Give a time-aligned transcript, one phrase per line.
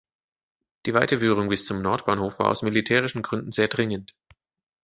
[0.87, 4.15] Die Weiterführung bis zum Nordbahnhof war aus militärischen Gründen sehr dringend.